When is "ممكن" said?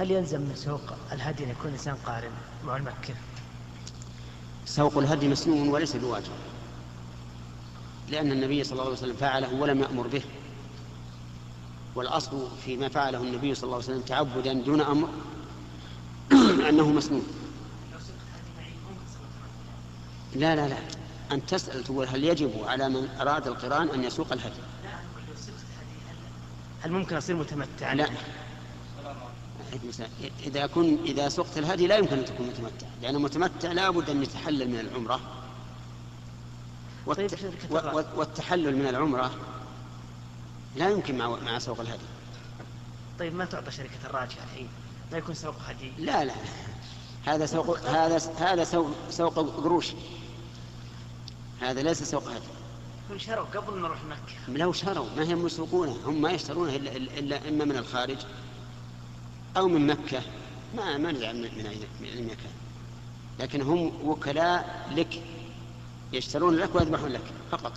26.92-27.16